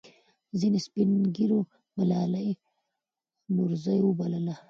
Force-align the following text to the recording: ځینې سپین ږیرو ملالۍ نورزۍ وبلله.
ځینې 0.59 0.79
سپین 0.85 1.09
ږیرو 1.35 1.59
ملالۍ 1.97 2.49
نورزۍ 3.55 3.99
وبلله. 4.03 4.55